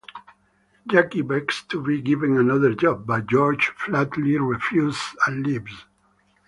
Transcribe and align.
Jackie 0.87 1.21
begs 1.21 1.61
to 1.69 1.79
be 1.79 2.01
given 2.01 2.35
another 2.35 2.73
job, 2.73 3.05
but 3.05 3.27
George 3.27 3.67
flatly 3.77 4.35
refuses 4.35 4.99
and 5.27 5.45
leaves. 5.45 5.85